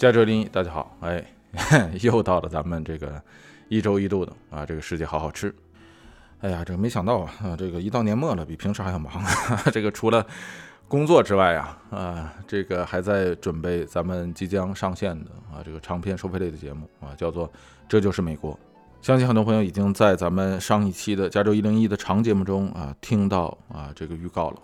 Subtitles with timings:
[0.00, 1.22] 加州林，大家好，哎，
[2.00, 3.22] 又到了咱们这个
[3.68, 5.54] 一周一度的啊，这个世界好好吃。
[6.40, 9.12] 哎呀，这个没想到啊，这个一到年末了，比平时还要忙。
[9.70, 10.26] 这个除了
[10.88, 17.46] 工作之外啊，啊，这个还在准备咱们即将上线的啊，这个长篇收费类的节目啊，叫做
[17.86, 18.54] 《这就是美国》。
[19.02, 24.56] 相信很多朋友已经在咱们上一期的加州一零一的长节目中啊，听到啊这个预告了。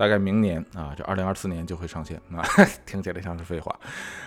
[0.00, 2.42] 大概明年啊，这二零二四年就会上线啊，
[2.86, 3.78] 听起来像是废话。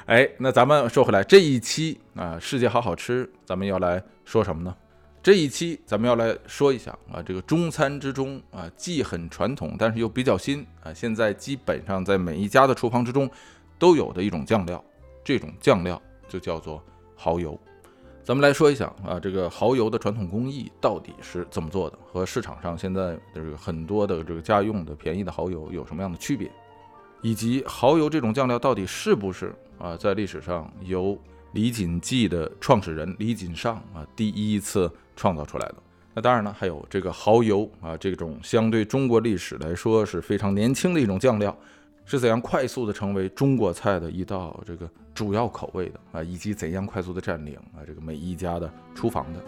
[0.05, 4.75] 哎，那咱们说回来，这一期啊，世界好好吃，咱们要来说什么呢？
[5.23, 13.27] 这一期咱们要来说一下啊，这个中餐之中啊，既很传统，但是又比较新啊，现在基本上在每一家的厨房之中
[13.79, 14.83] 都有的一种酱料，
[15.23, 17.59] 这种酱料就叫做蚝油。
[18.23, 26.49] 咱们来说一下啊，这个蚝油的传统工艺到底是怎么做的，和市场上现在这个很多的这个家用的便宜的蚝油有什么样的区别，
[27.21, 31.19] 以及蚝油这种酱料到底是不是啊，在历史上由
[31.51, 35.75] 李锦记的创始人李锦上啊第一次创造出来的。
[36.13, 41.53] 那当然呢，还有这个蚝油啊，这种相对中国历史来说是非常年轻的一种酱料。
[42.05, 49.39] 是怎样快速的成为中国菜的一道这个主要口味的啊，以及怎样快速的占领啊这个每一家的厨房的？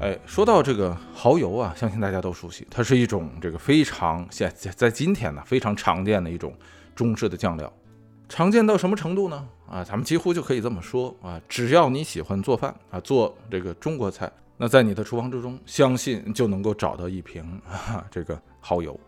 [0.00, 6.54] 哎，说到这个蚝油啊，相信大家都熟悉，它是一种这个非常现在在今天呢非常常见的一种
[6.94, 7.72] 中式的酱料。
[8.28, 9.48] 常见到什么程度呢？
[9.68, 18.98] 啊，咱们几乎就可以这么说啊，只要你喜欢做饭啊，做这个中国菜，那在你的厨房之中，相信就能够找到一瓶啊这个蚝油。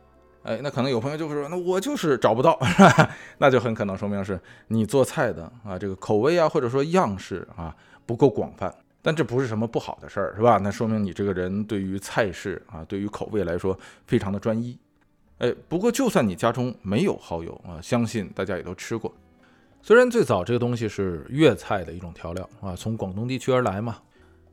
[0.42, 3.10] 哎，那可能有朋友就会说，那我就是找不到，是吧？
[3.38, 7.74] 那就很可能说明是你做菜的啊，这个口味啊，或者说样式啊
[8.06, 8.72] 不够广泛。
[9.02, 10.58] 但这不是什么不好的事儿，是吧？
[10.61, 14.77] 那说明你这个人对于菜式啊，对于口味来说非常的专一。
[15.39, 19.14] 哎，不过就算你家中没有蚝油啊，相信大家也都吃过。
[19.86, 23.98] 虽然最早这个东西是粤菜的一种调料啊，从广东地区而来嘛，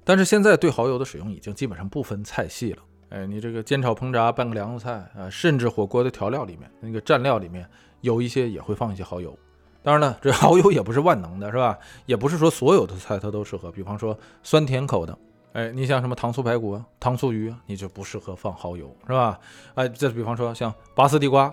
[0.04, 2.84] 但是现在对蚝油的使用已经基本上不分菜系了。
[3.10, 7.68] 哎，你这个煎炒烹炸拌个凉菜啊，甚至火锅的调料里面那个蘸料里面
[8.02, 9.36] 有一些也会放一些蚝油。
[9.82, 11.80] 当然了，这 蚝油也不是万能的，是吧？
[12.06, 13.72] 也不是说所有的菜它都适合。
[13.72, 15.18] 比方说酸甜口的。
[15.54, 19.40] 哎，你像什么糖醋排骨、糖醋鱼，你就不适合放蚝油，是吧？
[19.74, 21.52] 哎，再比方说像拔丝地瓜，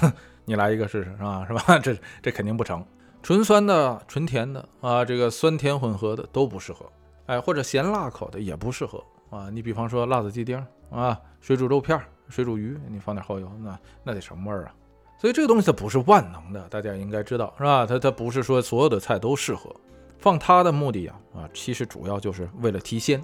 [0.44, 1.46] 你来一个试试，是吧？
[1.48, 1.78] 是吧？
[1.78, 2.84] 这这肯定不成。
[3.22, 6.84] 纯酸的、纯甜的啊，这个酸甜混合的都不适合。
[7.26, 9.48] 哎，或者咸辣口的也不适合啊。
[9.48, 14.74] 你比方说辣子鸡丁啊、水煮肉片、水煮鱼，你放点蚝油，那那得什么味儿啊？
[15.18, 17.86] 所以这个东西它不是万能的，大家应该知道，是吧？
[17.86, 19.72] 它它不是说所有的菜都适合
[20.18, 23.22] 放它的目的呀啊，其实主要就是为了提鲜。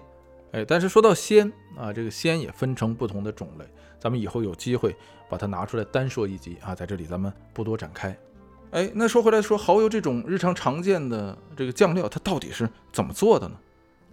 [0.52, 3.64] 哎，但是说到鲜啊，这个鲜也分成不同的种类，
[3.98, 4.94] 咱们以后有机会
[5.28, 8.16] 把它拿出来单说一集啊，在这里咱们不多展开。
[8.70, 13.54] 哎，那说回来，说蚝油这种日常常见的这个酱料，它到底是怎么做的呢？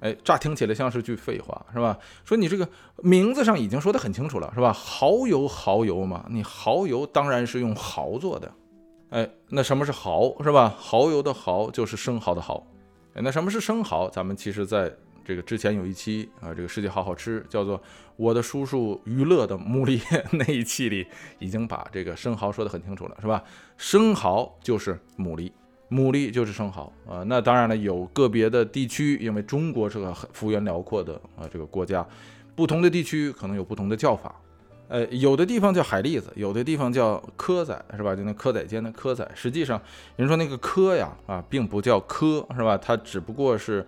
[0.02, 1.98] 哎，乍听起来像是句废话，是吧？
[2.24, 2.68] 说你这个
[2.98, 4.72] 名字上已经说得很清楚了，是吧？
[4.74, 8.52] 蚝油，蚝油嘛，你蚝油当然是用蚝做的。
[9.10, 10.76] 哎，那什么是蚝，是吧？
[10.80, 12.66] 蚝油的蚝就是生蚝的蚝。
[13.14, 14.10] 哎，那什么是生蚝？
[14.10, 14.94] 咱们其实在。
[15.26, 17.82] 这个之前有一期啊，这个世界好好吃，叫做
[18.16, 20.00] 我的叔叔娱乐的牡蛎
[20.38, 21.08] 那一期里，
[21.40, 23.44] 已经把这个生蚝说得很清楚了，是吧？
[23.76, 25.52] 生蚝就是牡蛎，
[25.90, 27.24] 牡蛎就是生蚝啊。
[27.26, 32.08] 那当然了，有个别的地区，因为中国是个幅员辽阔的啊这个国家，
[32.56, 34.34] 不同的地区可能有不同的叫法。
[34.88, 38.16] 呃，有的地方叫海蛎子，有的地方叫蚵仔，是吧？
[38.16, 39.28] 就那蚵仔煎的蚵仔。
[39.34, 39.82] 实际上，
[40.16, 42.78] 人说那个蚵呀，啊，并不叫蚵，是吧？
[42.78, 43.84] 它只不过是。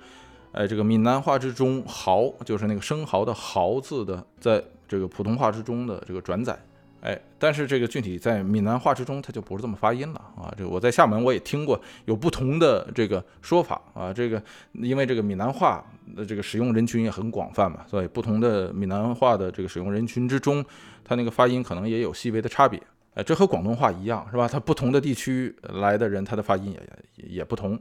[0.57, 6.57] 哎，这个闽南话之中，蚝就是那个生蚝的蚝字的，在这个普通话之中的这个转载。
[7.01, 10.51] 哎，但是这个具体在闽南话之中，它就不是这么发音了啊。
[10.57, 14.11] 这个我在厦门我也听过有不同的这个说法啊。
[14.11, 14.41] 这个
[14.71, 15.85] 因为这个闽南话
[16.15, 20.65] 的这个使用人群也很广泛嘛，所以不同的闽南话的这个使用人群之中，
[21.03, 22.81] 它那个发音可能也有细微的差别。
[23.13, 24.47] 哎，这和广东话一样，是吧？
[24.47, 26.81] 它不同的地区来的人，他的发音也
[27.23, 27.79] 也也不同。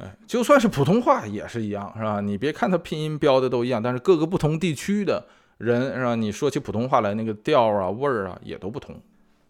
[0.00, 2.20] 哎，就算是普通话也是一样，是吧？
[2.20, 5.26] 你别看它拼音标的都一样，但是各个不同地区的
[5.58, 6.14] 人，是吧？
[6.14, 9.00] 你说起普通话来，那个调啊、味儿啊也都不同。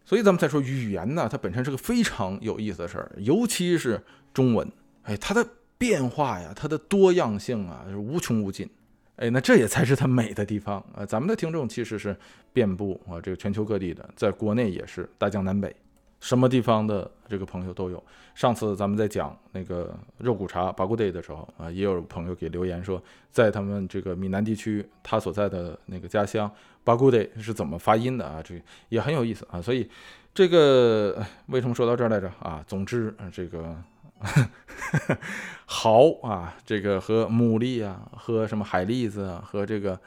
[0.03, 4.03] 所以咱们再说语言呢，它本身是个非常有意思的事儿，尤其是
[4.33, 4.69] 中文，
[5.03, 8.69] 哎，它的变化呀，它的多样性啊，是无穷无尽。
[9.17, 11.05] 哎，那这也才是它美的地方啊！
[11.05, 12.15] 咱们的听众其实是
[12.51, 15.75] 遍布啊这个全球各地的，在国内也是大江南北。
[16.21, 18.01] 什么地方的这个朋友都有。
[18.33, 26.49] 上次咱们在讲那个肉骨茶巴古 day 的时候啊，也有朋友给留言说，在他们这个闽南地区，他所在的那个家乡
[26.85, 28.41] 巴古 day 是怎么发音的啊？
[28.41, 28.55] 这
[28.87, 29.61] 也很有意思啊。
[29.61, 29.89] 所以
[30.33, 32.63] 这个为什么说到这儿来着啊？
[32.65, 33.75] 总之，这个
[35.67, 39.99] 蚝啊，这个和牡蛎啊，和什么海蛎子啊，和这个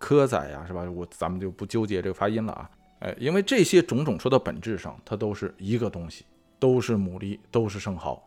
[0.00, 0.82] 蚵仔呀，是吧？
[0.90, 2.68] 我咱们就不纠结这个发音了啊。
[3.00, 6.24] 哎，因为这些种种说到本质上，它都是一个东西。
[6.60, 8.20] 都是牡蛎，都是生蚝，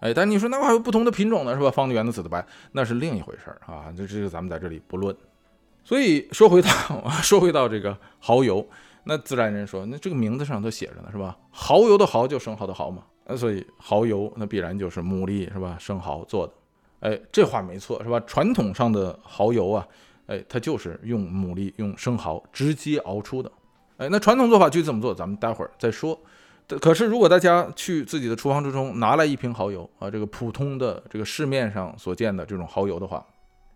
[0.00, 1.70] 哎，但你说那还有不同的品种呢，是吧？
[1.70, 3.94] 方的、圆的、紫的、白，那是另一回事儿啊。
[3.96, 5.16] 这这个咱们在这里不论。
[5.84, 6.68] 所以说回到
[7.22, 8.68] 说回到这个蚝油，
[9.04, 11.38] 那自然人说，那这个名字上都写着呢，是吧？
[11.52, 15.76] 蚝油的蚝就生蚝的蚝嘛，那所以蚝油那必然就是牡蛎是吧？
[15.78, 16.52] 生蚝做的，
[17.08, 18.18] 哎，这话没错是吧？
[18.26, 19.86] 传统上的蚝油啊，
[20.26, 23.52] 哎，它就是用牡蛎、用生蚝直接熬出的，
[23.98, 26.18] 哎，那传统做法具体怎么做，咱们待会儿再说。
[26.80, 33.24] 可是，如果大家去自己的厨房之中拿来一瓶蚝油啊，这个普通的这个市面上所见的这种蚝油的话，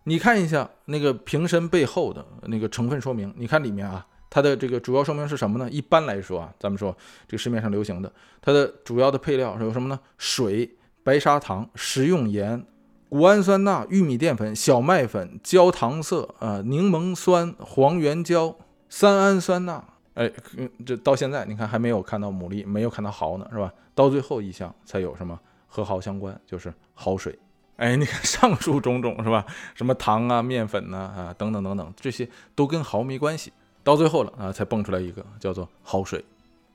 [0.03, 5.69] 你看一下那个瓶身背后的那个成分说明，你看里面啊，它的这个主要说明是什么呢？
[5.71, 6.93] 一般来说啊，咱们说
[7.27, 9.97] 这市面上流行的，它的主要的配料是有什么呢？
[10.17, 10.69] 水、
[11.01, 12.65] 白砂糖、食用盐、
[13.07, 18.53] 谷氨酸钠、玉米淀粉、小麦粉、焦糖色啊、柠檬酸、黄原胶、
[18.89, 19.85] 三氨酸钠。
[20.21, 20.31] 哎，
[20.85, 23.73] 这到现在你看还没有看到牡蛎，没有看到蚝呢，是吧？
[23.95, 27.37] 到最后一项才有什么和蚝相关，就是蚝水。
[27.77, 29.43] 哎，你看上述种种是吧？
[29.73, 33.51] 什么糖啊、面粉呐啊等等等等，这些都跟蚝没关系。
[33.83, 36.23] 到最后了啊，才蹦出来一个叫做蚝水。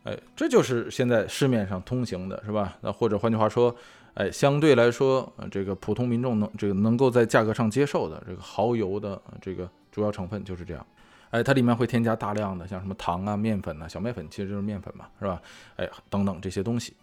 [0.02, 2.76] 哎，这就是现在市面上通行的是吧？
[2.80, 3.72] 那或者换句话说，
[4.14, 10.84] 哎，相对来说，这个普通民众能这个能够在价格上接受的这个蚝油的这个主要成分就是这样。
[11.36, 15.38] 哎，它里面会添加大量的像什么糖啊、面粉呐、小麦粉，其实就是面粉嘛，是吧？
[15.76, 16.94] 哎，等等这些东西，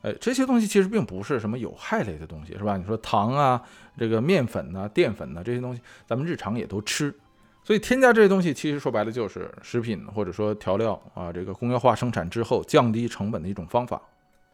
[0.00, 2.78] 哎，这些东西其实并不是什么有害类的东西，是吧？
[2.78, 3.60] 你说糖啊、
[3.98, 7.14] 这个面粉呐、淀粉呐这些东西，咱们日常也都吃，
[7.62, 14.00] 所以添加这些东西，其实说白了就是食品或者说调料啊，这个工业化生产之后降低成本的一种方法。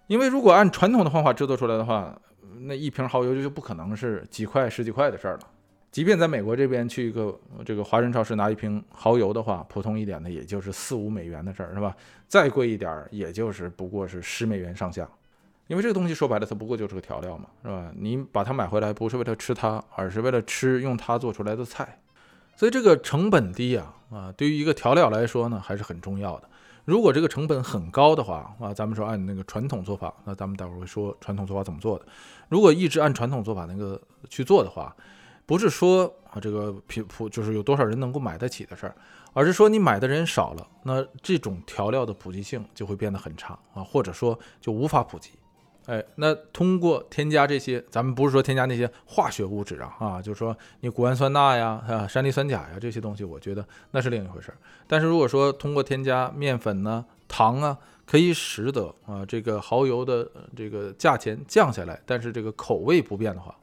[0.08, 2.19] 因为如果按传统的方法制作出来的话，
[2.62, 5.41] 那一瓶蚝油就不可能是几块、十几块的事儿了。
[5.90, 11.96] 即便在美国这边去一个这个华人超市拿一瓶蚝油的话，普通一点的也就是四五美元的事儿，是吧？
[12.29, 15.08] 再贵一点儿，也就是不过是十美元上下。
[15.67, 17.93] 因为这个东西说白了，它不过就是个调料嘛，是吧？
[17.94, 22.00] 你把它买回来不是为了吃它，而是为了吃用它做出来的菜。
[22.56, 26.49] 所以这个成本低啊，啊，对于一个调料来说呢，还是很重要的。
[26.84, 32.06] 如果这个成本很高的话，啊，咱们说按那个传统做法，那咱们待会儿会说传统做法怎么做的。
[32.49, 34.00] 如果一直按传统做法那个
[34.31, 34.96] 去做的话，
[35.48, 38.94] 不是说啊，这个普普就是有多少人能够买得起的事儿，
[39.32, 45.30] 而是说你买的人少了，那这种调料的普及性就会变得很差啊，或者说就无法普及。
[45.86, 54.58] 哎，那通过添加这些，咱们不是说添加那些化学物质啊，啊，就是说你谷氨酸钠呀、啊山梨酸钾呀这些东西，我觉得那是另一回事儿。
[54.86, 63.54] 但是如果说通过添加面粉呢、糖啊，可以使得啊这个蚝油的这个价钱降下来，但是这个口味不变的话。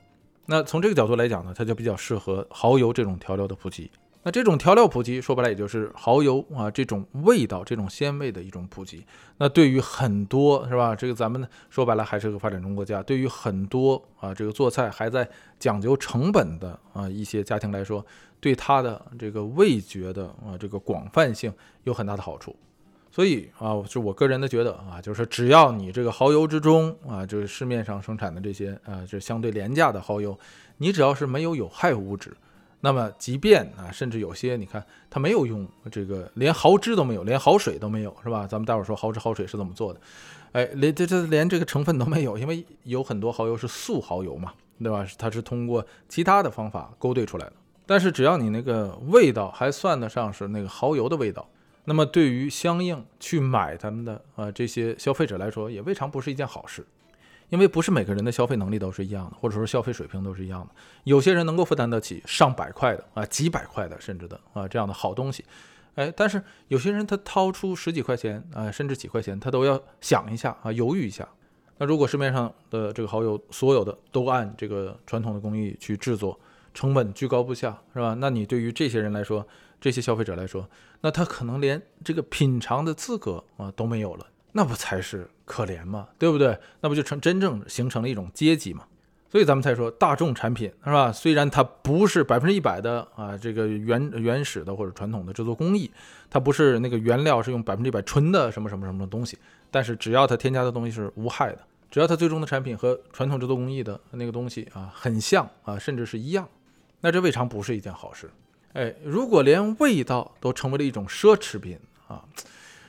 [0.48, 3.90] 那从这个角度来讲呢，它就比较适合蚝油这种调料的普及。
[4.28, 9.06] 那这种调料普及，说白了也就是蚝油啊这种味道、这种鲜味的一种普及。
[9.38, 10.96] 那对于很多是吧？
[10.96, 18.04] 这个咱们说白了还是个发展中国家，对于很多啊这个做菜还在讲究成本的啊一些家庭来说，
[18.40, 22.56] 对它的这个味觉的啊这个广泛性有很大的好处。
[23.16, 30.38] 所以啊，就我个人的觉得啊，就是只要你这个蚝油之中啊，就是市面上生产的这些啊，这相对廉价的蚝油，
[30.80, 32.36] 你只要是没有有害物质，
[32.82, 38.46] 那么即便啊，甚至有些你看它没有用这个，连蚝汁都没有，连蚝水都没有，是吧？
[38.46, 40.02] 咱们待会儿说蚝汁蚝水是怎么做的，
[40.52, 44.52] 哎，连这这连这个成分都没有，因为有很多蚝油是素蚝油嘛，
[44.84, 45.08] 对吧？
[45.18, 47.54] 它是通过其他的方法勾兑出来的。
[47.86, 51.48] 但是只要你那个味道还算得上是那个蚝油的味道。
[51.86, 56.86] 那么对于相应去买他们的啊这些消费者来说，也未尝不是一件好事，
[57.50, 60.70] 因为不是每个人的消费能力都是一样的，或者说消费水平都是一样的。
[61.04, 65.46] 有些人能够负担得起上百块的啊几百块的甚至的啊这样的好东西，
[65.96, 71.28] 哎，但是有些人他掏出十几块钱啊甚至几块钱，他都要想一下啊犹豫一下。
[71.78, 76.40] 那如果市面上的这个蚝油所有的都按这个传统的工艺去制作，
[76.74, 78.16] 成本居高不下，是吧？
[78.20, 79.46] 那你对于这些人来说，
[79.86, 80.68] 这些消费者来说，
[81.02, 86.08] 那他可能连这个品尝的资格啊都没有了，那不才是可怜吗？
[86.18, 86.58] 对不对？
[86.82, 88.86] 那不就成真正形成了一种阶级吗？
[89.30, 91.12] 所以咱们才说大众产品是吧？
[91.12, 95.92] 虽然它不是百分之一百的啊，这个原原始的或者传统的制作工艺，
[96.32, 99.38] 它不是那个原料是用百分之一百纯的什么什么什么东西，
[99.70, 101.60] 但是只要它添加的东西是无害的，
[101.92, 106.50] 只要它最终的产品和传统制作工艺的那个东西啊很像啊，甚至是一样，
[107.02, 108.28] 那这未尝不是一件好事。
[108.76, 111.80] 哎，如果连味道都成为了一种奢侈品
[112.10, 112.24] 啊，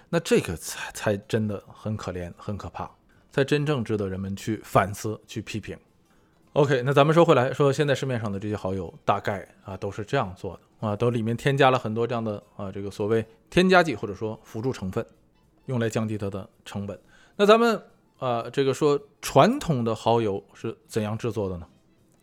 [0.08, 2.90] 那这个才才真的很可怜、很可怕，
[3.30, 5.78] 才真正值得人们去反思、去批评。
[6.54, 15.06] OK，那咱们说回来，说现在市面上的这些蚝油，大概啊都是这样做的啊，都里面添加了很多这样的啊这个所谓添加剂或者说辅助成分，
[15.66, 16.98] 用来降低它的成本。
[17.36, 17.80] 那咱们
[18.18, 21.68] 啊这个说传统的蚝油是怎样制作的呢？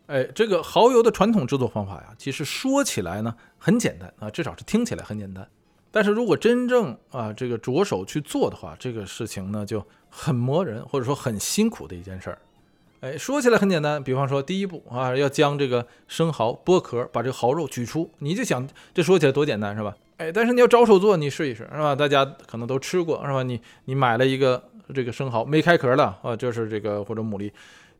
[0.06, 5.46] 哎，这个蚝油的传统制作方法呀，其实说起来呢很简单啊，至少是听起来很简单。
[5.90, 12.38] 但是如果真正啊这个着手去做的话，这个事情呢就很磨人，或者说很辛苦的一件事儿。
[13.00, 18.10] 哎，说起来很简单，比方说第一步啊，要将这个生蚝剥壳，把这个蚝肉取出。
[18.18, 19.96] 你就想，这说起来多简单是吧？
[20.16, 21.94] 哎，但是你要着手做，你试一试是吧？
[21.94, 23.42] 大家可能都吃过是吧？
[23.42, 24.62] 你你买了一个
[24.94, 27.52] 这个生蚝没开壳的啊，就是这个或者牡蛎，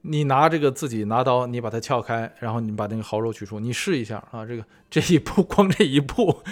[0.06, 6.42] 你拿这个自己拿刀，你把它撬开，然后你把那个蚝肉取出，你试一下啊，这个 这一步 光这一步，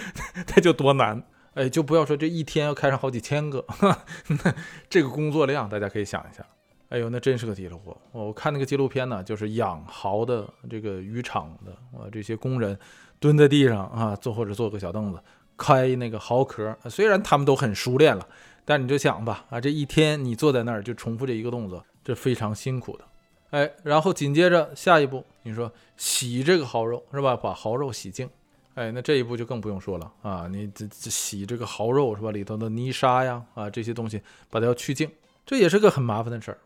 [0.46, 1.22] 它就多难。
[1.52, 3.62] 哎，就不要说这一天要开上好几千个，
[4.28, 4.54] 那
[4.88, 6.42] 这个工作量大家可以想一下。
[6.88, 7.94] 哎呦，那真是个体力活！
[8.12, 12.78] 我看那个纪录片呢，就是养蚝的这个渔场的啊，这些工人
[13.20, 15.22] 蹲在地上啊，坐或者坐个小凳子
[15.58, 16.74] 开那个蚝壳。
[16.88, 18.26] 虽然他们都很熟练了，
[18.64, 23.04] 但你就想吧，啊，这一天你坐在那儿就重复这一个动作，这非常辛苦的。
[23.52, 27.36] 哎，然后紧接着下一步，你说洗这个蚝肉是吧？
[27.36, 28.28] 把蚝肉洗净。
[28.74, 32.30] 哎，那这一步就更不用说了啊，你这这洗这个蚝肉是吧？
[32.30, 35.10] 里头的泥沙呀啊这些东西把它要去净，
[35.44, 36.58] 这也是个很麻烦的事儿。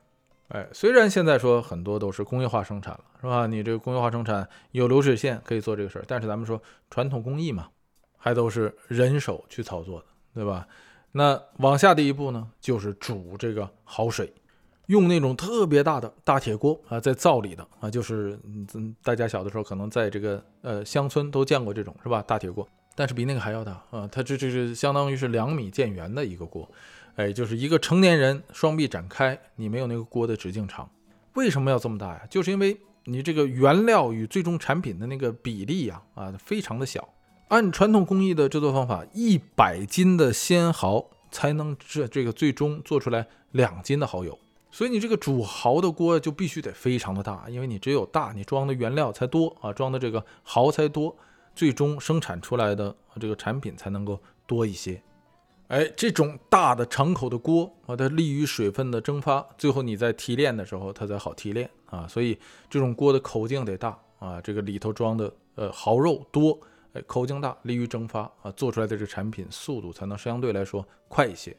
[0.48, 3.48] 哎，虽然现在说很多都是工业化生产了，是吧？
[3.48, 7.68] 你这个工业化生产有流水线可以做这个事儿，但是咱们说传统工艺嘛，
[8.16, 10.68] 还都是人手去操作的，对吧？
[11.10, 14.32] 那往下的一步呢，就是煮这个蚝水，
[14.86, 18.38] 用那种特别大的大铁锅啊，在灶里的啊，就是
[18.74, 22.22] 嗯，大家小的时候可能在这个呃乡村都见过这种，是吧？
[22.22, 26.68] 大铁锅，但是比那个还要大啊，它这这是相当于是两米见圆的一个锅。
[27.16, 30.88] 哎，就是一个成年人双臂展开，你没有那个锅的直径长。
[31.32, 32.22] 为什么要这么大呀？
[32.28, 37.08] 就是因为你这个原料与最终产品的那个比例呀，啊，非常的小。
[37.48, 44.38] 按传统工艺的制作方法，一百斤的鲜蚝才能这这个最终做出来两斤的蚝油。
[44.70, 51.16] 所以你这个煮蚝的锅就必须得非常的大，因为你只有大，你装的原料才多啊，装的这个蚝才多，
[51.54, 55.00] 最终生产出来的这个产品才能够多一些。
[55.68, 62.06] 哎，这种大的敞口的锅啊，它利于水分的蒸发，最后你在提炼的时候，它才好提炼啊。
[62.06, 66.56] 所以这种锅的口径得大啊，这个里头装的呃蚝肉多，
[66.92, 71.56] 哎，口径大，利于蒸发啊，做出来的这产品速度才能相对来说快一些。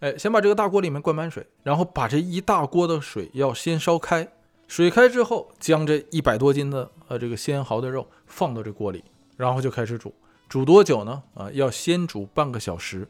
[0.00, 4.26] 哎，先把这个大锅里面灌满水，然后把这一大锅的水要先烧开，
[4.66, 9.04] 水开之后，将这一百多斤的呃这个鲜蚝的肉放到这锅里，
[9.36, 10.12] 然后就开始煮。
[10.48, 11.22] 煮多久呢？
[11.34, 13.06] 啊，要先煮半个小时。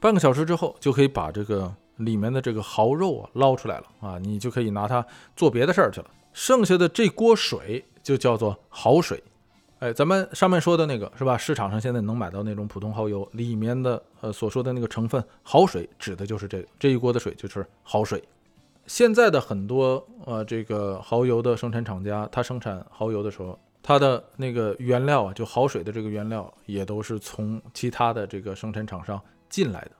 [0.00, 6.10] 半个小时之后，就可以把这个里面的这个蚝肉啊捞出来了啊，你就可以拿它做别的事儿去了。
[6.32, 9.22] 剩下的这锅水就叫做蚝水。
[9.84, 11.36] 哎，咱们上面说的那个是吧？
[11.36, 18.24] 市场上现在能买到那种普通蚝油里面的呃所说的那个成分蚝水，指的就是这个这一锅的水就是蚝水。
[18.86, 29.20] 现在的很多呃这个蚝油的生产厂家，它生产蚝油的时候，它的那个原料啊，就蚝水的这个原料也都是从其他的这个生产厂商。
[29.50, 29.90] 进来的，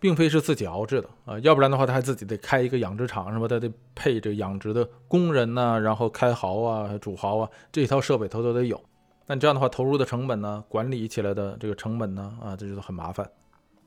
[0.00, 3.46] 并非是自己熬制的啊，要不然的话，他还自己得开一个养殖场，是吧？
[3.46, 8.82] 他得配这养殖的工人呢，然后开蚝啊、煮蚝啊，这一套设备他都得有。
[9.30, 13.30] 那这样的话，投入的成本呢，管理起来的这个成本呢，啊，这就很麻烦。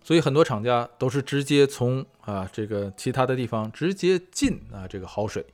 [0.02, 5.46] 所以很多厂家都是直接从啊这个其他的地方直接进啊这个蚝水，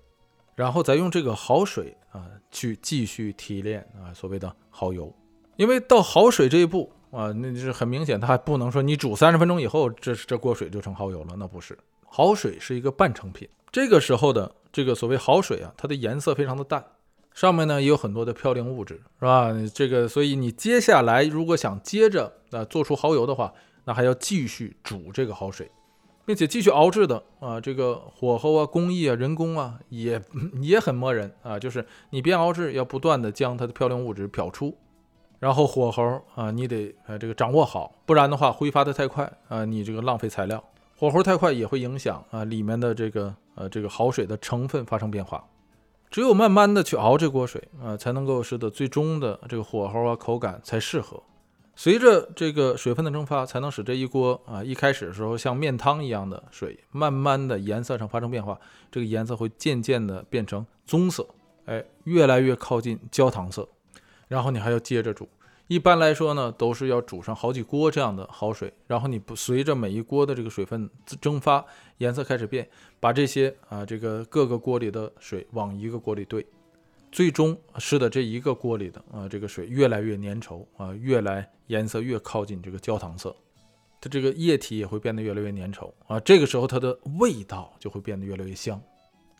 [0.54, 5.12] 然后再用这个蚝水啊去继续提炼啊所谓的蚝油，
[5.56, 6.92] 因为到蚝水这一步。
[7.12, 11.76] 啊，那就是很明显，它还不能说你煮三十分钟以后，这这锅水就成蚝油了，那不是。
[12.06, 16.86] 蚝水是一个半成品，这个时候的这个所谓蚝水啊，它的颜色非常的淡，
[17.40, 19.50] 上面呢也有很多的嘌呤物质，是吧？
[19.74, 23.54] 这个，所以你接下来如果想接着啊做出蚝油的话，
[23.86, 25.72] 那还要继续煮这个蚝水，
[26.26, 30.22] 并且继续熬制的啊，这个火候啊、工艺啊、人工啊也
[30.62, 34.78] 也很磨人啊，就是你边熬制要不断的将它的嘌呤物质漂出。
[35.40, 40.62] 然后火候啊，你得呃这个掌握好，不然的话挥发的太快啊，你这个浪费材料。
[40.98, 45.42] 火候太快也会影响啊里面的这个呃这个蚝水的成分发生变化。
[46.10, 51.22] 只有慢慢的去熬这锅水啊，才能够使得最终的这个火候啊口感才适合。
[51.76, 58.60] 随着这个水分的蒸发，才能使这一锅啊一开始的时候像面汤一样的水，慢慢的颜色上发生变化，
[58.92, 61.26] 这个颜色会渐渐的变成棕色，
[61.66, 63.68] 哎，越来越靠近焦糖色。
[64.28, 65.28] 然后你还要接着煮，
[65.70, 70.90] 一般来说呢，都是要煮上好几锅这样的好水，然后你不随着每一锅的这个水分
[71.22, 71.64] 蒸发，
[72.00, 72.68] 颜色开始变，
[73.00, 76.44] 把这些啊这个各个锅里的水往一个锅里兑。
[77.12, 83.36] 最终使得这一个锅里的啊这个水越来越粘稠啊，越来颜色越靠近这个焦糖色，
[84.02, 86.20] 它这个液体也会变得越来越粘稠啊。
[86.22, 88.82] 这个时候它的味道就会变得越来越香，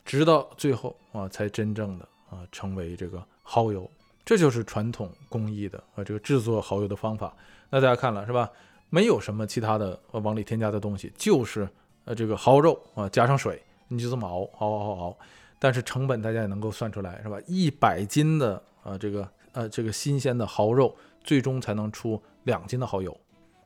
[0.06, 3.90] 直到最后啊才真正的啊成为这个蚝油。
[4.30, 7.36] 这就是传统工艺的啊这个制作蚝油的方法。
[7.72, 8.48] 那大家看了是吧？
[8.92, 11.68] 没有什么其他的呃往里添加的东西，就是
[12.06, 15.18] 呃这个蚝肉啊加上水，你就这么熬熬熬熬。
[15.58, 17.40] 但是成本大家也能够算出来，是吧？
[17.48, 23.20] 一百斤的呃这个呃这个新鲜的蚝肉，最终才能出两斤的蚝油。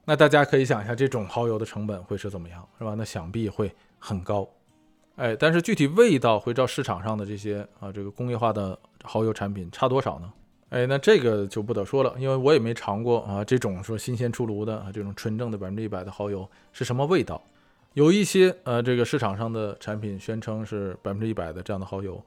[0.06, 2.96] 那大家可以想一下，这种蚝油的成本会是怎么样，是吧？
[2.98, 4.48] 那想必会很高。
[5.18, 10.32] 哎，但是具体味道会照市场上的这些啊这个工业化的蚝油产品差多少呢？
[10.74, 17.40] 哎，那这个就不得说了，因为我也没尝过啊这种说新鲜出炉的啊这种纯正的百分之一百的蚝油是什么味道。
[17.94, 22.20] 有一些呃，这个市场上的产品宣称是百分之一百的这样的蚝油，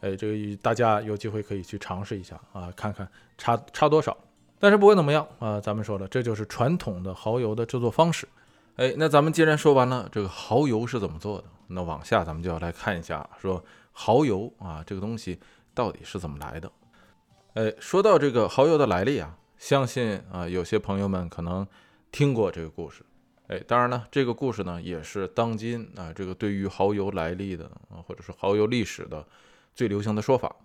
[0.00, 4.16] 哎，这个大家有机会可以去尝试一下啊，看看差差多少。
[4.58, 8.26] 但是不管怎么样啊，咱们说了，这就是传统的蚝油的制作方式。
[8.74, 15.38] 哎，那咱们既然说完了这个蚝油是怎么做的，那往下咱们就要来看一下，说蚝油啊这个东西
[15.72, 16.68] 到底是怎么来的。
[17.54, 21.66] 哎，说到这个蚝油的来历啊，相信啊有些朋友们可能
[22.10, 23.04] 听过这个故事。
[23.48, 29.26] 哎，当然呢，这个故事呢也是当今啊这个对于蚝油来历的啊，或者是蚝油历史的
[29.74, 30.56] 最流行的说法。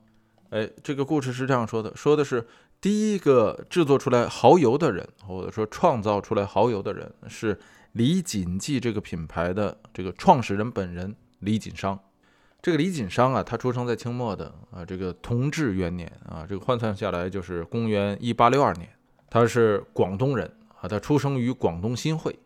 [0.51, 2.47] 哎，这个故事是这样说的：说的是
[2.79, 7.59] 第一个制作出来蚝油的人，或者说创造出来蚝油的人是
[7.91, 11.99] 李锦记这个品牌的这个创始人本人李锦商。
[12.67, 18.89] 这个李锦商啊，他出生在清末的啊这个同治元年啊，这个换算下来就是公元一八六二年。
[19.29, 20.45] 他是广东人
[20.81, 22.37] 啊，他出生于广东新会。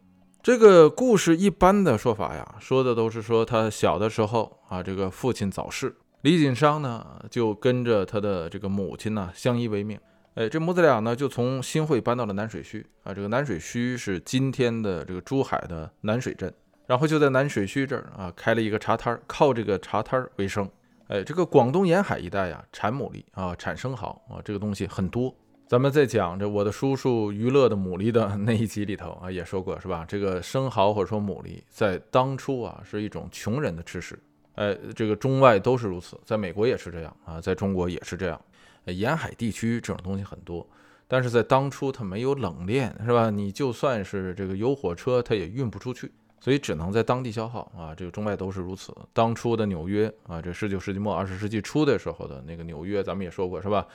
[0.43, 9.99] 这个故事一般的说法呀，说的都是说他小的时候啊，这个父亲早逝，李锦商呢就跟着他的这个母亲呢相依为命。
[10.35, 16.53] 哎，这母子俩呢就从新会搬到了南水区啊，这个南水区是今天的这个珠海的南水镇，
[16.87, 20.69] 然后就在南水区这儿啊开了一个茶摊儿，靠这个茶摊儿为生。
[21.07, 25.33] 哎，这个广东沿海一带呀，产牡蛎啊，产生蚝啊，这个东西很多。
[25.67, 30.05] 咱们在讲这我的叔叔娱乐的牡蛎的那一集里头啊，也说过是吧？
[30.07, 34.19] 这个生蚝或者说牡蛎，在当初啊是一种穷人的吃食，
[34.55, 38.39] 哎，这个中外都是如此，在美国也是这样啊，在中国也是这样。
[38.85, 40.67] 沿海地区这种东西很多，
[41.07, 43.29] 但是在当初它没有冷链是吧？
[43.29, 46.11] 你就算是这个有火车，它也运不出去，
[46.41, 47.95] 所以只能在当地消耗啊。
[47.95, 48.93] 这个中外都是如此。
[49.13, 53.87] 当初的纽约啊，这十九世纪末二十世纪初的时候的那个纽约，咱们也说过是吧？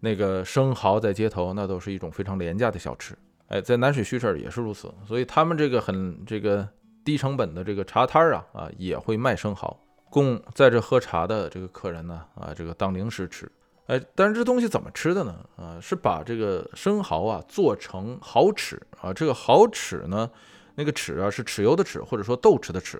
[0.00, 3.16] 那个生蚝在街头，那都是一种非常廉价的小吃。
[3.46, 6.68] 哎，在南水区这儿也是如此，所以他们这个很这个
[7.04, 9.78] 低成本的这个茶摊儿啊啊，也会卖生蚝，
[10.10, 13.50] 供在这喝茶的这个客人呢啊这个当零食吃。
[13.86, 15.36] 哎，但是这东西怎么吃的呢？
[15.56, 20.30] 啊，是把这个生蚝啊做成蚝豉啊，这个蚝豉呢，
[20.74, 22.98] 那个豉啊是豉油的豉，或者说豆豉的豉。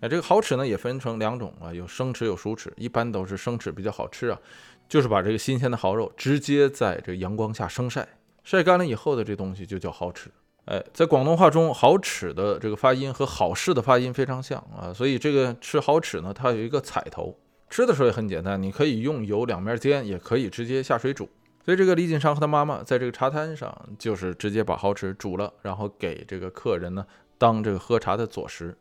[0.00, 4.38] 哎，这个蚝豉呢也分成两种啊，有生豉有熟豉，一般都是生豉比较好吃啊。
[4.86, 8.06] 就是把这个新鲜的蚝肉直接在这个阳光下生晒，
[8.42, 10.26] 晒干了以后的这东西就叫蚝豉。
[10.66, 17.34] 哎，在广东话中，蚝豉的这个发音和好事的发音非常像啊，所以这个吃蚝豉呢，它有一个彩头。
[17.70, 21.28] 吃的时候也很简单，你可以用油两面煎，也可以直接下水煮。
[21.64, 27.06] 所以这个李锦商和他妈妈在这个茶摊上，就是直接把蚝豉煮了，然后给这个客人呢
[27.38, 28.76] 当这个喝茶的佐食。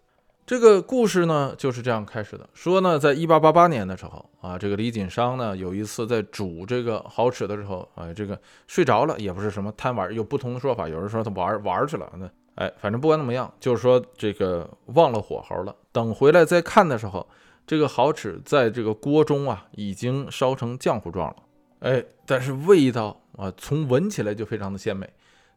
[0.45, 2.49] 这个故事呢就是这样开始的。
[2.53, 10.89] 说呢，在一八八八年的时候啊，这个李锦商呢有一次在煮这个蚝豉的时候啊，这个睡着了，也不是什么贪玩，有不同的说法。
[10.89, 15.73] 有人说他玩玩去了，那哎，反正不管怎么样，就是说这个忘了火候了。
[15.93, 17.25] 等回来再看的时候，
[17.65, 21.37] 这个蚝豉在这个锅中啊已经烧成浆糊状了。
[21.79, 25.09] 哎，但是味道啊，从闻起来就非常的鲜美。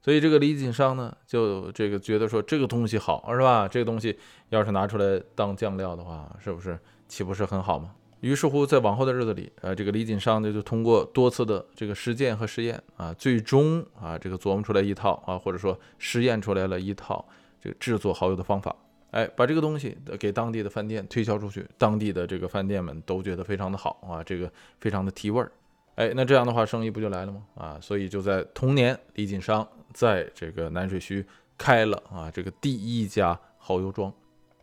[0.03, 3.67] 所以这个李锦商呢，就这个觉得说这个东西好是吧？
[3.67, 4.17] 这个东西
[4.51, 7.93] 要是拿出来当酱料的话，是不是岂不是很好吗？
[8.21, 17.25] 于是乎，在往后的日子里，呃，这个李锦商呢，就通过多次的这个实践和实验啊，最终啊，这个琢磨出来一套啊，或者说实验出来了一套
[17.61, 18.75] 这个制作蚝油的方法。
[19.11, 24.51] 哎，把这个东西给当地的饭店推销出去，当地的这个饭店们都觉得非常的好啊，这个
[24.81, 25.51] 非常的提味儿。
[25.97, 27.43] 哎，那这样的话生意不就来了吗？
[27.55, 31.25] 啊，所以就在同年，李锦商在这个南水区
[31.59, 34.13] 开了啊这个第一家蚝油庄，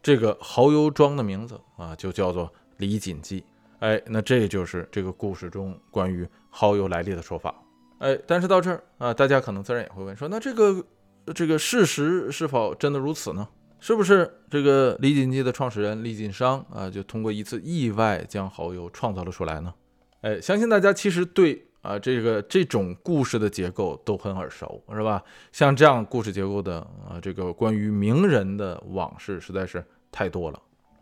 [0.02, 3.44] 这个蚝油庄的名字啊就叫做李锦记。
[3.80, 7.54] 哎，那这就是这个故事中关于蚝油来历的说法。
[7.98, 10.86] 哎，但是到这儿啊，大家可能自然也会问说，那这个
[11.34, 13.48] 这个事实是否真的如此呢？
[13.80, 19.74] 是不是这个李锦记的创始人李锦商啊，就通过一次意外将蚝油创造了出来呢？
[20.24, 25.24] 哎，相信大家其实对啊这个这种故事的结构都很耳熟，是吧？
[25.52, 30.60] 像这样故事结构的啊，这个关于名人的往事实在是太多了。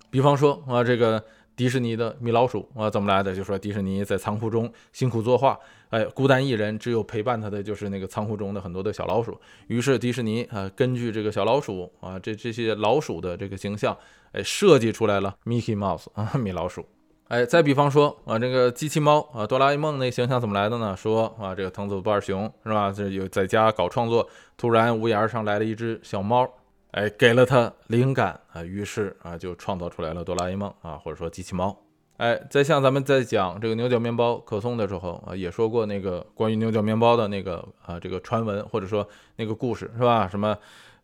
[0.10, 1.24] 比方说啊，这个。
[1.54, 3.36] 迪士尼的米老鼠啊，怎么来的？
[3.36, 9.40] 就说迪士尼在仓库中辛苦作画，哎，孤单一人，只有陪伴他的就是那个仓库中的很多的小老鼠。
[9.68, 13.96] 于是迪士尼啊，根据这个小老鼠啊，这这些老鼠的这个形象，
[14.32, 16.84] 哎，设计出来了 Mickey Mouse 啊，米老鼠。
[17.32, 20.94] 哎，再比方说啊，这个机器猫啊，哆啦 A 梦那形象怎么来的呢？
[20.98, 22.92] 说啊，这个藤子不二雄是吧？
[22.92, 26.46] 这有在家搞创作，突然屋檐上来了一只小猫。
[26.92, 31.74] 哎，给了他灵感啊，于是啊就创造出来了哆啦 A 梦啊，或者说机器猫。
[32.22, 39.08] 哎，在像咱们在讲这个牛角面包可颂的时候啊，也说过那个关于牛角面包的那个啊这个传闻或者说
[39.38, 40.28] 那个故事是吧？
[40.28, 40.56] 什么？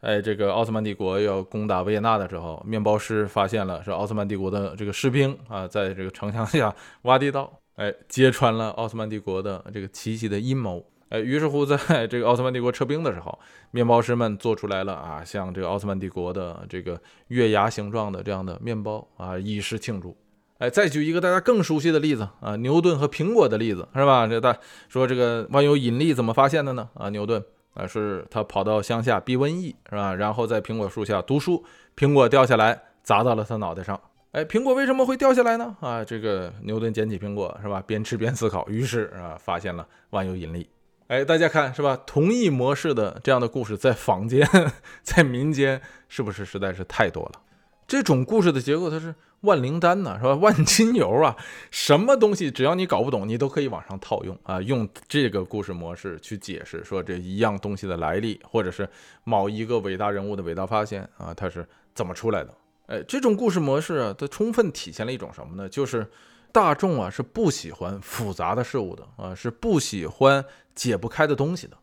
[0.02, 10.86] 哎，这个奥斯曼帝国要攻打维也纳的时候，面包师发现了是奥斯曼帝国的这个士兵啊，在这个城墙下挖地道，哎，揭穿了奥斯曼帝国的这个奇袭的阴谋。
[11.10, 13.40] 哎，于是乎，在这个奥斯曼帝国撤兵的时候，
[13.72, 20.16] 面包师们做出来了啊，像这个奥斯曼帝国的这个月牙形状的这样的面包啊，以示庆祝。
[20.60, 24.26] 哎，再举一个大家更熟悉的例子啊，牛顿和苹果的例子，是吧？
[24.26, 24.58] 这大
[24.90, 26.90] 说这个万有引力怎么发现的呢？
[26.96, 27.44] 啊，牛顿
[27.76, 30.16] 啊，是他跑到乡下避瘟疫，是吧？
[30.16, 31.64] 然后在苹果树下读书，
[31.96, 34.00] 苹果掉下来砸到了他脑袋上。
[34.32, 35.76] 哎，苹果为什么会掉下来呢？
[35.80, 37.84] 啊，这个牛顿捡起苹果，是吧？
[37.86, 40.68] 边吃边思考，于是啊，发现了万有引力。
[41.08, 41.98] 哎，大家看是吧？
[42.06, 44.48] 同一模式的这样的故事，在坊间、
[45.04, 47.42] 在民间，是不是实在是太多了？
[47.88, 50.36] 这种故事的结构，它是万灵丹呐，是吧？
[50.42, 51.36] 万金油啊，
[51.72, 58.90] 什么东西只要你搞不懂，你都可以往上套用啊，用这个故事模式去解释，说这一样东西的来历，或者是
[59.24, 62.54] 某一个伟大人物的伟大发现啊，它是怎么出来的？
[62.88, 65.70] 哎，这种故事模式啊，它充分体现了一种什么呢？
[65.70, 66.08] 就是
[66.52, 70.44] 大众啊是不喜欢复杂的事物的啊，是不喜欢。
[70.78, 71.76] 解不开的东西的，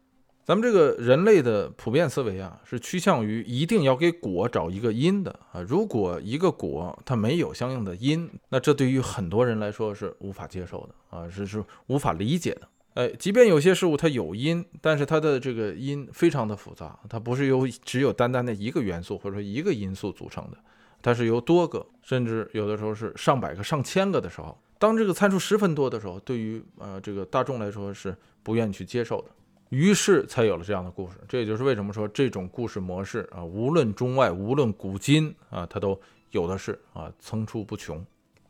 [0.44, 5.62] 咱们这个人类的普遍思维啊，是趋向于一定要给果找一个因的啊。
[5.62, 12.68] 如果一个果它没有相应的因，那这对于很多人来说是无法接受的啊，是是无法理解的。
[12.92, 20.59] 哎，即便有些事物它有因，但是它的这个因非常的复杂，它不是由只有单单的一个元素或者说一个因素组成的，
[21.00, 24.57] 它是由多个，甚至有的时候是上百个、上千个的时候。
[24.78, 29.28] 当这个参数十分多的时候，对于呃这个大众来说是不愿意去接受的，
[29.74, 31.16] 于是才有了这样的故事。
[31.26, 38.02] 这也就是为什么说这种故事模式啊，无论中外，无论古今啊，它都有的是啊，层出不穷。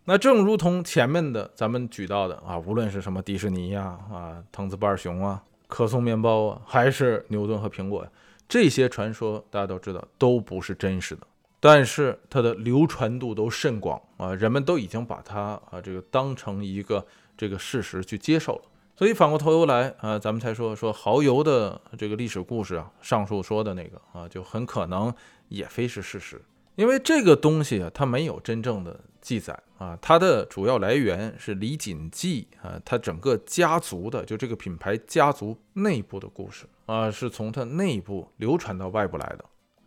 [0.05, 8.11] 那正如同前面的咱们举到的啊，无论是什么迪士尼呀啊，藤子不二雄啊，可颂面包啊，还是牛顿和苹果呀，
[8.47, 11.27] 这些传说大家都知道都不是真实的。
[11.59, 17.03] 但是它的流传度都甚广啊，人们都已经把它啊这个当成一个
[17.35, 18.63] 这个事实去接受了，
[18.97, 25.13] 所以反过头来啊，咱们才说说蚝油的这个历史故事啊，上述说的那个啊，就很可能
[25.49, 26.41] 也非是事实，
[26.77, 39.45] 因为这个东西啊，它没有真正的记载啊，它的主要来源是李锦记啊，它整个家族的就这个品牌家族内部的故事啊，是从它内部流传到外部来的。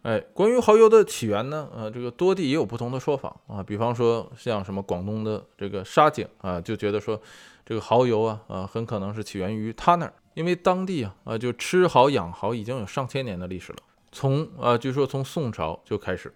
[0.08, 3.62] 哎，关于蚝油的起源呢，呃，这个多地也有不同的说法啊。
[3.62, 7.22] 比方说，像什么广东的这个沙井啊，就觉得说，
[7.66, 13.80] 这个蚝油啊，呃，很可能是起源于他那儿，因为当地啊，啊，就吃蚝养蚝已经有上千年的历史了。
[14.10, 16.34] 从啊，据说从宋朝就开始。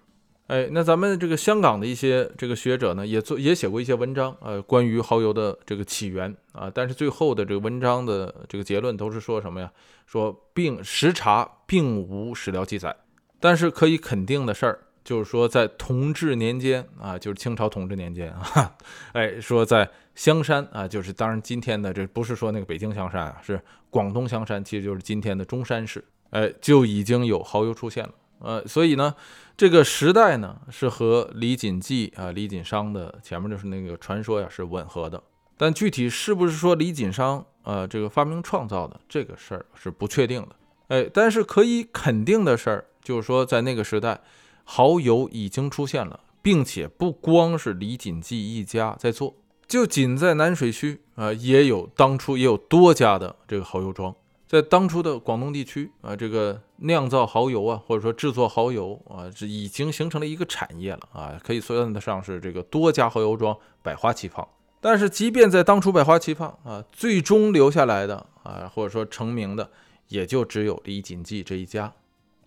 [0.47, 6.69] 哎，那咱们这个香港的一些这个学者呢，也做也写过一些文章，呃，关于蚝油的这个起源啊。
[6.69, 9.71] 但是最后的这个文章的这个结论都是说什么呀？
[10.05, 12.93] 说并实查并无史料记载。
[13.41, 18.75] 但是可以肯定的事儿，就是说在同治年间啊，就是清朝同治年间啊，
[19.13, 28.11] 哎，说在香山啊，就是当然今天的这不是说那个北京香山啊，是广东香山，其实就是今天的中山市，哎，就已经有蚝油出现了。
[28.39, 29.15] 呃，所以呢，
[29.57, 35.21] 这个时代呢是和李锦记啊、李锦商的前面就是那个传说呀是吻合的，
[35.57, 40.49] 但具体是不是说李锦商呃这个发明创造的这个事儿是不确定的。
[40.87, 42.85] 哎，但是可以肯定的事儿。
[43.01, 44.21] 就是说，在那个时代，
[44.65, 49.35] 蚝油已经出现了，并且不光是李锦记一家在做，
[49.67, 54.15] 就仅在南水区啊，也有当初也有多家的这个蚝油庄，
[54.47, 64.47] 在当初的广东地区啊，这个酿造蚝油啊，或者说制作蚝油啊，这已经形成了一个产业了啊，可以算得上是这个多家蚝油庄百花齐放。
[64.83, 69.69] 但是，即便在当初百花齐放啊，最终留下来的啊，或者说成名的，
[70.07, 71.93] 也就只有李锦记这一家。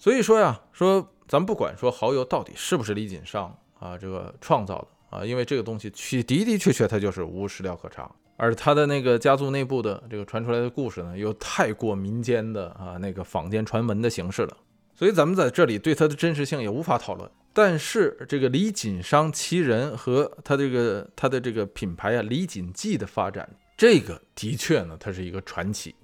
[0.04, 4.88] 所以说呀，说咱不管说蚝油到底是不是李锦上啊这个创造的。
[5.16, 14.54] 啊，因为这个东西确的的确确，它就是无史料可查，而他的那个家族内部的这个传出来的故事呢，又太过民间的啊那个坊间传闻的形式了，
[14.94, 17.30] 所以咱们在这里对它的真实性也无法讨论。
[17.54, 25.94] 但是这个李锦商其人和他这个他的这个品牌啊李锦记的发展，这个的确呢，它是一个传奇。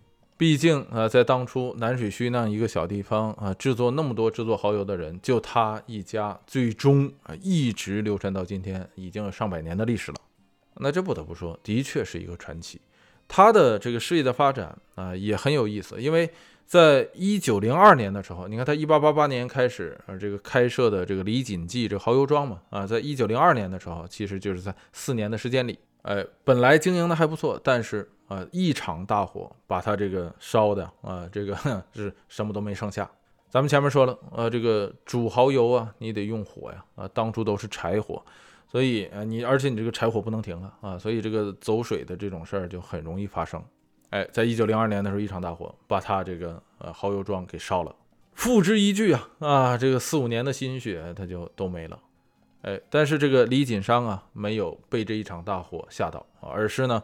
[0.40, 10.16] 毕竟啊，在当初南水区那样一个小地方啊，制作那么多制作蚝油的人，就他一家，最终啊一直流传到今天，已经有上百年的历史了。
[10.76, 12.80] 那这不得不说，的确是一个传奇。
[13.28, 16.00] 他的这个事业的发展啊，也很有意思。
[16.00, 16.30] 因为
[16.64, 28.10] 在一九零二年的时候，你看他一八八八年开始啊，这个开设的这个李锦记这蚝油庄嘛啊，在一九零二年的时候，其实就是在四年的时间里，哎，本来经营的还不错，但是。
[28.30, 28.46] 啊！
[28.52, 31.52] 一场大火把它这个烧的啊，这个
[31.92, 33.10] 是什么都没剩下。
[33.48, 38.24] 咱们前面说了，呃，这个煮蚝油啊，你得用火呀，啊，当初都是柴火，
[38.68, 43.60] 所以啊，你而且你这个柴火不能停啊，啊，所以这个走水的这种事儿就很容易发生。
[44.10, 47.92] 哎，在一九零二年的时候，一场大火把它这个呃蚝油庄给烧了，
[48.34, 51.98] 付之一炬啊，啊，这个四五年的心血它就都没了。
[52.62, 57.02] 哎，但是这个李锦商啊，没有被这一场大火吓到，而是呢。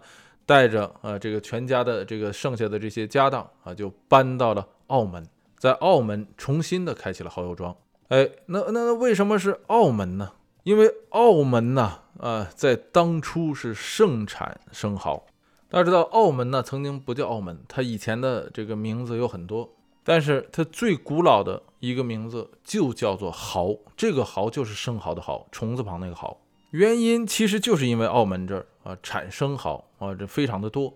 [0.49, 5.27] 带着呃，这个全家的这个剩下的这些家当啊，就搬到了澳门，
[5.59, 7.77] 在澳门重新的开启了蚝油庄。
[8.11, 10.31] 哎，那那那为什么是澳门呢？
[10.63, 15.27] 因为澳门呢，啊，在当初是盛产生蚝。
[15.69, 19.76] 大家知道，澳门呢曾经不叫澳门，它以前的这个名字有很多，
[20.07, 23.77] 但是它最古老的一个名字就叫做蚝。
[23.97, 26.39] 这个蚝就是生蚝的蚝，虫字旁那个蚝。
[26.71, 30.95] 原因其实就是因为澳门这儿啊产生蚝啊这非常的多，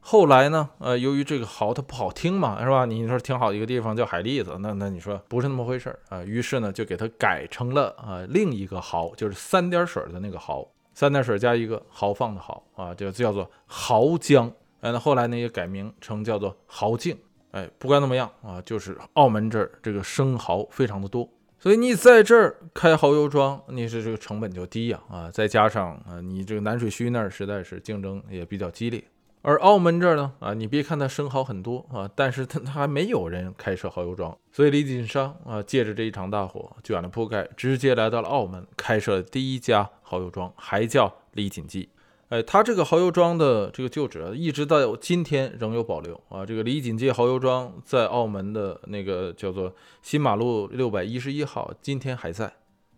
[0.00, 2.86] 后来呢呃由于这个蚝它不好听嘛是吧？
[2.86, 6.24] 你说挺好的一个地方叫海蛎子，那那你说不是那么回事儿啊？
[6.24, 14.50] 于是呢就给它改成了啊另一个蚝，就是三点水的那个蚝，三点水加一个豪放的豪啊就叫做蚝江。
[14.80, 17.18] 哎那后来呢也改名成叫做蚝镜。
[17.56, 21.26] 哎不管怎么样啊，就是澳门这儿这个生蚝非常的多。
[21.58, 29.02] 所以你在这儿开蚝油庄，你是这个成本就低呀啊，再加上啊，你这个南水区那儿实在是竞争也比较激烈，
[29.40, 41.88] 而澳门这儿呢啊，你别看它生蚝很多啊，但是它它还没有人开设蚝油庄，所以李锦商啊，借着这一场大火卷了铺盖，直接来到了澳门，开设了第一家蚝油庄，还叫李锦记。
[42.28, 46.44] 哎，他这个蚝油庄的这个旧址啊，一直到今天仍有保留啊。
[46.44, 52.52] 这个李锦记蚝油庄在澳门的那个叫做新马路六百一十一号，今天还在。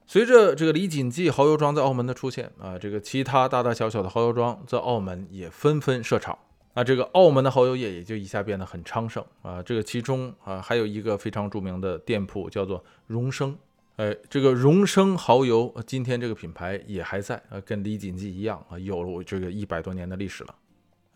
[0.06, 6.38] 随着这个李锦记蚝油庄在澳门的出现啊，这个其他大大小小的蚝油庄在澳门也纷纷设厂
[6.72, 9.62] 啊，这个澳门的蚝油业也就一下变得很昌盛啊。
[9.62, 13.54] 这个其中啊，还有一个非常著名的店铺叫做荣生。
[13.98, 20.54] 哎，这个荣升蚝油，今天这个品牌也还在啊，跟李锦记一样啊，有了这个一百多年的历史了。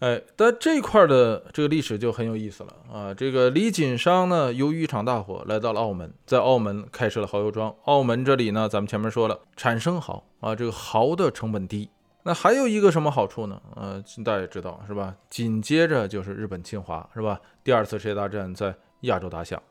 [0.00, 3.14] 哎，但这块的这个历史就很有意思了啊。
[3.14, 7.72] 这个李锦商呢，由于一场大火来到了澳门，在澳门开设了蚝油庄。
[7.84, 11.88] 澳门这里呢，咱们前面说了，产生蚝啊，这个蚝的成本低。
[12.24, 13.62] 那还有一个什么好处呢？
[13.76, 15.14] 呃，大家也知道是吧？
[15.30, 17.40] 紧接着就是日本侵华是吧？
[17.62, 19.62] 第二次世界大战在亚洲打响。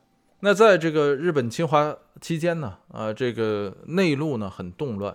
[0.44, 5.14] 那在这个日本侵华期间呢，啊，这个内陆呢很动乱，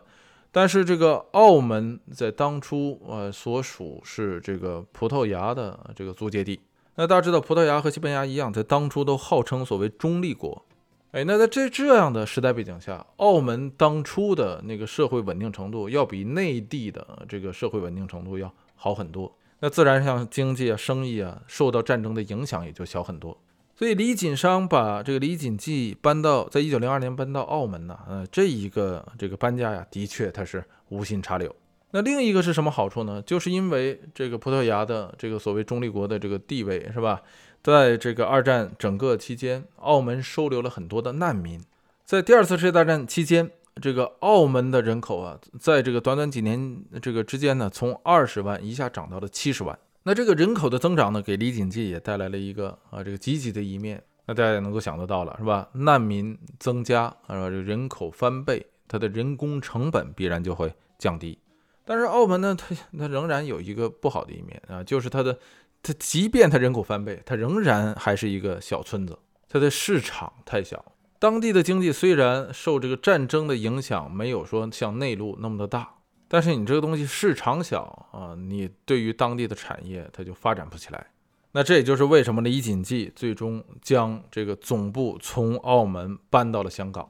[0.54, 6.62] 但是这个澳门在当初呃所属是这个葡萄牙的这个租界地。
[6.96, 10.66] 那大家知道，葡萄牙和西班牙一样，在当初都号称所谓中立国。
[11.12, 19.36] 哎，那在这这样的时代背景下，澳门当初的那个社会稳定程度要比内地的这个社会稳定程度要好很多。
[19.60, 23.38] 那自然像经济啊、生意啊，受到战争的影响也就小很多。
[23.78, 31.56] 所以李锦商把这个李锦记搬到，在一九零二年搬到澳门呢，呃，这一个这个搬家呀，的确他是无心插柳。
[31.92, 33.22] 那另一个是什么好处呢？
[33.22, 37.22] 就是因为这个葡萄牙的这个所谓中立国的这个地位是吧？
[37.62, 41.64] 在这个二战整个期间，澳门收留了很多的难民。
[42.04, 49.78] 在第二次世界大战期间，这个澳门的人口啊，在这个短短几年这个之间呢，从二十万一下涨到了七十万。
[50.08, 54.02] 那这个人口的增长呢，给李锦记也带来了一个啊这个积极的一面。
[54.26, 55.68] 那大家也能够想得到了，是吧？
[55.74, 57.50] 难民增加，是吧？
[57.50, 61.38] 这人口翻倍，它的人工成本必然就会降低。
[61.84, 65.38] 但是澳门呢，它它仍然有一个不好的一面啊，就是它的
[65.84, 70.86] 它即便它人口翻倍，它仍然还是一个小村子，它的市场太小。
[71.20, 75.96] 当地的经济虽然受这个战争的影响，没有说像内陆那么的大，
[76.28, 81.08] 但是你这个东西市场小啊，你对于当地的产业它就发展不起来。
[81.54, 87.10] 那这也就是为什么李锦记最终将这个总部从澳门搬到了香港，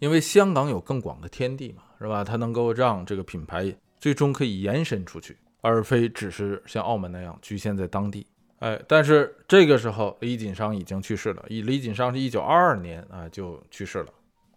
[0.00, 2.24] 因为香港有更广的天地嘛，是吧？
[2.24, 8.26] 它能够让这个品牌最终可以延伸出去，而非只是像澳门那样局限在当地。
[8.58, 11.42] 哎，但是这个时候李锦商已经去世了。
[11.48, 14.06] 以李锦商是一九二二年啊就去世了。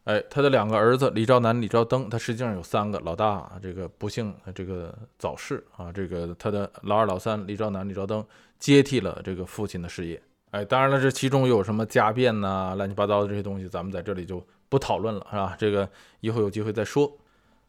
[0.05, 2.99] 哎，他的两个儿子李兆南、李兆登，他实际上有三个。
[2.99, 8.25] 老大这个不幸这个早逝啊，这个他的老二、老三李兆南、李兆登
[8.59, 10.21] 接替了这个父亲的事业。
[10.51, 15.55] 哎，当然了，这其中有什么家变呐、乱七八糟的这些东西，咱们在这里就不讨论了，是吧？
[15.57, 15.89] 这个
[16.19, 17.17] 以后有机会再说。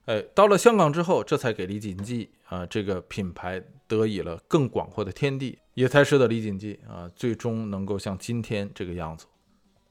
[0.06, 5.58] 哎，到了香港之后，这才给李锦记啊这个品牌得以了更广阔的天地。
[5.74, 9.26] 也才使得李锦记啊，最终能够像今天这个样子。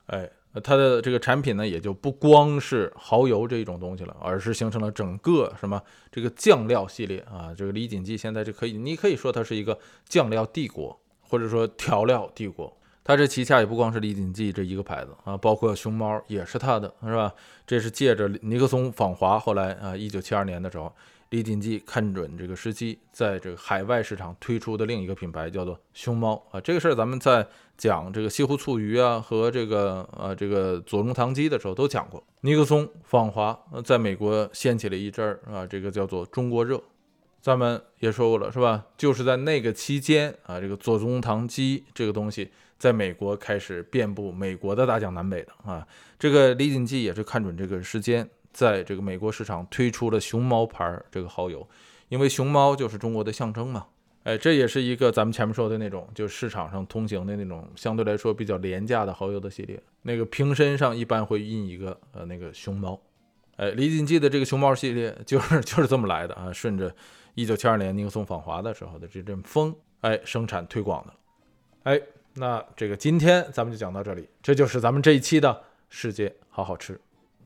[0.06, 0.30] 哎，
[0.62, 7.54] 它的这个产品呢，也就不光是蚝油这一种东西了，而是形成了整个什么这个酱料系列啊。
[7.58, 12.76] 这个李锦记现在就可以，你可以说它是一个酱料帝国，或者说调料帝国。
[13.04, 17.34] 它这旗下也不光是李锦记这一个牌子啊，包括熊猫也是它的，是吧？
[17.66, 20.94] 这是借着尼克松访华，后来啊，一九七二年的时候。
[21.34, 27.44] 李锦记看准这个时机，在这个海外市场推出的另一个品牌叫做熊猫啊，这个事儿咱们在
[27.76, 32.24] 讲这个西湖醋鱼啊和这个呃这个左宗棠鸡的时候都讲过。
[32.42, 36.80] 尼克松访华，在美国掀起了一阵儿啊，这个叫做中国热，
[37.42, 38.86] 咱们也说过了是吧？
[38.96, 45.88] 就是在那个期间啊，这个左宗棠鸡这个东西在美国开始遍布美国的大江南北的啊，
[46.20, 48.30] 这个李锦记也是看准这个时间。
[48.54, 51.68] 在这个美国市场推出了熊猫牌这个蚝油，
[52.08, 53.88] 因为熊猫就是中国的象征嘛。
[54.24, 59.78] 哎，这也是一个咱们前面说的那种，就是市场上通行的那种相对来说比较廉价的蚝油的系列。
[60.04, 62.98] 那个瓶身上一般会印一个呃那个熊猫。
[63.58, 66.96] 哎，李锦记的这个熊猫系列就是 就是这么来的啊，顺着
[67.34, 71.14] 一九七二年尼克松访华的时候的这阵风，哎，生产推广的。
[71.84, 72.02] 哎，
[72.36, 76.98] 那这个今天咱们就讲到这里，这就是咱们这一期的世界好好吃。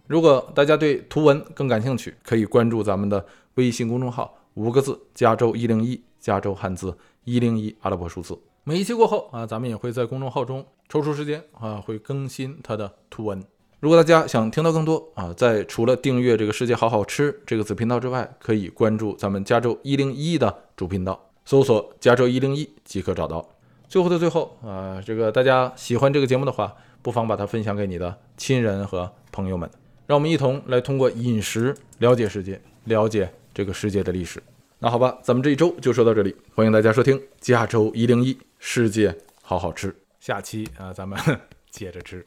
[0.08, 8.40] 如果大家对图文更感兴趣，可以关注咱们的微信公众号，五个字：加州一零一，加州汉字一零一阿拉伯数字。
[8.64, 13.44] 每一期过后啊，咱们也会在公众号中抽出时间啊，会更新它的图文。
[13.80, 23.46] 如果大家想听到更多啊，在除了订阅这个世界好好吃这个子频道之外，可以关注咱们加州一零一的主频道，搜索加州一零一即可找到。
[23.88, 29.70] 最后的最后啊，这个大家喜欢这个节目的话，不妨把它分享给你的亲人和朋友们。
[30.08, 34.42] 让我们一同来通过饮食了解世界，了解这个世界的历史。
[34.80, 39.94] 那好吧，咱们这一周就说到这里，欢迎大家收听加州一零一世界好好吃。
[40.22, 41.20] 下期啊，咱们
[41.70, 42.24] 接着吃。